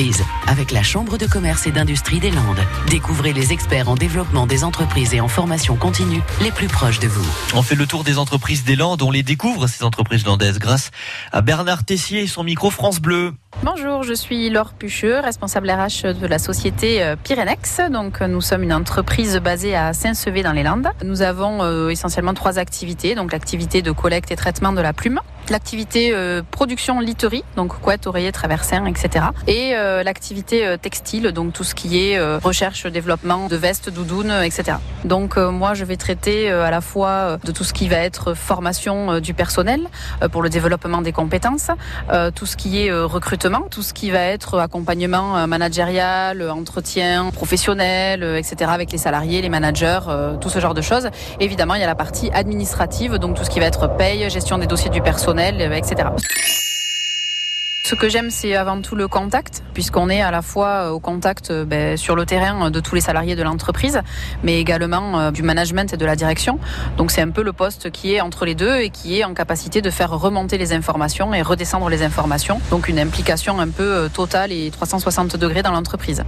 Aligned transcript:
entreprises 0.00 0.24
avec 0.46 0.72
la 0.72 0.82
Chambre 0.82 1.18
de 1.18 1.26
commerce 1.26 1.66
et 1.66 1.72
d'industrie 1.72 2.20
des 2.20 2.30
Landes. 2.30 2.60
Découvrez 2.88 3.32
les 3.32 3.52
experts 3.52 3.88
en 3.88 3.94
développement 3.94 4.46
des 4.46 4.64
entreprises 4.64 5.12
et 5.14 5.20
en 5.20 5.28
formation 5.28 5.76
continue 5.76 6.22
les 6.40 6.50
plus 6.50 6.68
proches 6.68 7.00
de 7.00 7.08
vous. 7.08 7.26
On 7.54 7.62
fait 7.62 7.74
le 7.74 7.86
tour 7.86 8.02
des 8.02 8.18
entreprises 8.18 8.64
des 8.64 8.76
Landes, 8.76 9.02
on 9.02 9.10
les 9.10 9.22
découvre, 9.22 9.66
ces 9.66 9.84
entreprises 9.84 10.24
landaises, 10.24 10.58
grâce 10.58 10.90
à 11.32 11.42
Bernard 11.42 11.84
Tessier 11.84 12.22
et 12.22 12.26
son 12.26 12.44
micro 12.44 12.70
France 12.70 13.00
Bleu. 13.00 13.34
Bonjour, 13.62 14.02
je 14.02 14.14
suis 14.14 14.48
Laure 14.48 14.72
Pucheux, 14.72 15.20
responsable 15.20 15.70
RH 15.70 16.14
de 16.14 16.26
la 16.26 16.38
société 16.38 17.02
euh, 17.02 17.16
Pyrenex. 17.22 17.80
Donc, 17.92 18.22
nous 18.22 18.40
sommes 18.40 18.62
une 18.62 18.72
entreprise 18.72 19.36
basée 19.36 19.76
à 19.76 19.92
Saint-Sevé 19.92 20.42
dans 20.42 20.52
les 20.52 20.62
Landes. 20.62 20.88
Nous 21.04 21.20
avons 21.20 21.62
euh, 21.62 21.90
essentiellement 21.90 22.32
trois 22.32 22.58
activités. 22.58 23.14
Donc, 23.14 23.32
l'activité 23.32 23.82
de 23.82 23.90
collecte 23.90 24.30
et 24.30 24.36
traitement 24.36 24.72
de 24.72 24.80
la 24.80 24.94
plume, 24.94 25.20
l'activité 25.50 26.12
euh, 26.14 26.42
production 26.48 27.00
literie, 27.00 27.44
donc 27.56 27.78
couette, 27.80 28.06
oreiller, 28.06 28.32
traversin, 28.32 28.86
etc. 28.86 29.26
Et 29.46 29.72
euh, 29.74 30.02
l'activité 30.02 30.66
euh, 30.66 30.76
textile, 30.76 31.32
donc 31.32 31.52
tout 31.52 31.64
ce 31.64 31.74
qui 31.74 31.98
est 31.98 32.20
recherche, 32.42 32.86
développement 32.86 33.48
de 33.48 33.56
vestes, 33.56 33.90
doudounes, 33.90 34.32
etc. 34.44 34.78
Donc 35.04 35.36
moi, 35.36 35.74
je 35.74 35.84
vais 35.84 35.96
traiter 35.96 36.50
à 36.50 36.70
la 36.70 36.80
fois 36.80 37.38
de 37.42 37.52
tout 37.52 37.64
ce 37.64 37.72
qui 37.72 37.88
va 37.88 37.96
être 37.96 38.34
formation 38.34 39.18
du 39.20 39.34
personnel 39.34 39.88
pour 40.30 40.42
le 40.42 40.48
développement 40.48 41.02
des 41.02 41.12
compétences, 41.12 41.70
tout 42.34 42.46
ce 42.46 42.56
qui 42.56 42.82
est 42.82 42.92
recrutement, 42.92 43.62
tout 43.70 43.82
ce 43.82 43.92
qui 43.92 44.10
va 44.10 44.20
être 44.20 44.58
accompagnement 44.58 45.46
managérial, 45.46 46.48
entretien 46.50 47.30
professionnel, 47.30 48.22
etc. 48.36 48.70
avec 48.72 48.92
les 48.92 48.98
salariés, 48.98 49.42
les 49.42 49.48
managers, 49.48 50.00
tout 50.40 50.50
ce 50.50 50.60
genre 50.60 50.74
de 50.74 50.82
choses. 50.82 51.08
Évidemment, 51.40 51.74
il 51.74 51.80
y 51.80 51.84
a 51.84 51.88
la 51.88 51.94
partie 51.94 52.30
administrative, 52.30 53.16
donc 53.16 53.36
tout 53.36 53.44
ce 53.44 53.50
qui 53.50 53.60
va 53.60 53.66
être 53.66 53.88
paye, 53.96 54.28
gestion 54.30 54.58
des 54.58 54.66
dossiers 54.66 54.90
du 54.90 55.00
personnel, 55.00 55.39
euh, 55.40 55.72
etc. 55.72 56.08
Ce 57.82 57.94
que 57.94 58.08
j'aime, 58.08 58.30
c'est 58.30 58.54
avant 58.54 58.80
tout 58.82 58.94
le 58.94 59.08
contact, 59.08 59.64
puisqu'on 59.72 60.10
est 60.10 60.20
à 60.20 60.30
la 60.30 60.42
fois 60.42 60.68
euh, 60.68 60.90
au 60.90 61.00
contact 61.00 61.50
euh, 61.50 61.64
ben, 61.64 61.96
sur 61.96 62.14
le 62.14 62.26
terrain 62.26 62.70
de 62.70 62.78
tous 62.78 62.94
les 62.94 63.00
salariés 63.00 63.36
de 63.36 63.42
l'entreprise, 63.42 64.00
mais 64.42 64.60
également 64.60 65.30
du 65.32 65.42
management 65.42 65.92
et 65.92 65.96
de 65.96 66.04
la 66.04 66.14
direction. 66.14 66.58
Donc 66.98 67.10
c'est 67.10 67.22
un 67.22 67.30
peu 67.30 67.42
le 67.42 67.52
poste 67.52 67.90
qui 67.90 68.14
est 68.14 68.20
entre 68.20 68.44
les 68.44 68.54
deux 68.54 68.76
et 68.76 68.90
qui 68.90 69.18
est 69.18 69.24
en 69.24 69.34
capacité 69.34 69.80
de 69.82 69.90
faire 69.90 70.10
remonter 70.10 70.58
les 70.58 70.72
informations 70.72 71.32
et 71.32 71.42
redescendre 71.42 71.88
les 71.88 72.02
informations. 72.02 72.60
Donc 72.70 72.88
une 72.88 73.00
implication 73.00 73.58
un 73.60 73.68
peu 73.68 74.08
totale 74.12 74.52
et 74.52 74.70
360 74.70 75.36
degrés 75.36 75.62
dans 75.62 75.72
l'entreprise. 75.72 76.22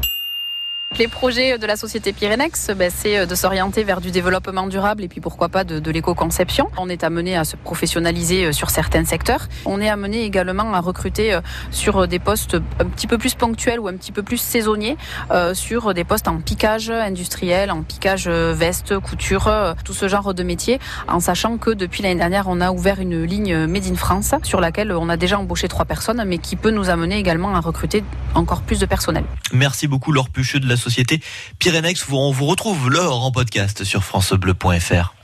Les 0.98 1.08
projets 1.08 1.58
de 1.58 1.66
la 1.66 1.76
société 1.76 2.12
Pyrenex, 2.12 2.70
ben, 2.76 2.90
c'est 2.94 3.26
de 3.26 3.34
s'orienter 3.34 3.82
vers 3.82 4.00
du 4.00 4.10
développement 4.10 4.66
durable 4.66 5.02
et 5.02 5.08
puis 5.08 5.20
pourquoi 5.20 5.48
pas 5.48 5.64
de, 5.64 5.90
l'éco-conception. 5.90 6.68
On 6.76 6.88
est 6.88 7.02
amené 7.02 7.36
à 7.36 7.44
se 7.44 7.56
professionnaliser 7.56 8.46
euh, 8.46 8.52
sur 8.52 8.70
certains 8.70 9.04
secteurs. 9.04 9.48
On 9.64 9.80
est 9.80 9.88
amené 9.88 10.24
également 10.24 10.74
à 10.74 10.80
recruter 10.80 11.32
euh, 11.32 11.40
sur 11.70 12.06
des 12.06 12.18
postes 12.18 12.56
un 12.78 12.84
petit 12.84 13.06
peu 13.06 13.18
plus 13.18 13.34
ponctuels 13.34 13.80
ou 13.80 13.88
un 13.88 13.94
petit 13.94 14.12
peu 14.12 14.22
plus 14.22 14.38
saisonniers, 14.38 14.96
euh, 15.30 15.54
sur 15.54 15.94
des 15.94 16.04
postes 16.04 16.28
en 16.28 16.38
piquage 16.40 16.90
industriel, 16.90 17.70
en 17.70 17.82
piquage 17.82 18.24
euh, 18.26 18.52
veste, 18.56 18.98
couture, 18.98 19.48
euh, 19.48 19.74
tout 19.84 19.94
ce 19.94 20.08
genre 20.08 20.34
de 20.34 20.42
métiers, 20.42 20.78
en 21.08 21.20
sachant 21.20 21.58
que 21.58 21.70
depuis 21.70 22.02
l'année 22.02 22.18
dernière, 22.18 22.48
on 22.48 22.60
a 22.60 22.70
ouvert 22.70 23.00
une 23.00 23.22
ligne 23.22 23.66
Made 23.66 23.86
in 23.86 23.94
France 23.94 24.34
sur 24.42 24.60
laquelle 24.60 24.92
on 24.92 25.08
a 25.08 25.16
déjà 25.16 25.38
embauché 25.38 25.68
trois 25.68 25.84
personnes, 25.84 26.22
mais 26.26 26.38
qui 26.38 26.56
peut 26.56 26.70
nous 26.70 26.90
amener 26.90 27.16
également 27.16 27.54
à 27.54 27.60
recruter 27.60 28.04
encore 28.34 28.62
plus 28.62 28.78
de 28.78 28.86
personnel. 28.86 29.24
Merci 29.52 29.86
beaucoup 29.86 30.12
Laure 30.12 30.28
de 30.32 30.68
la 30.68 30.76
société 30.82 31.20
Pyrenex. 31.58 32.04
On 32.10 32.32
vous 32.32 32.46
retrouve 32.46 32.90
Laure 32.90 33.24
en 33.24 33.30
podcast 33.30 33.84
sur 33.84 34.04
francebleu.fr. 34.04 35.14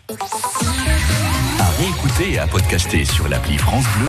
À 1.59 1.71
réécouter 1.79 2.33
et 2.33 2.39
à 2.39 2.47
podcaster 2.47 3.05
sur 3.05 3.29
l'appli 3.29 3.59
France 3.59 3.85
Bleu. 3.99 4.07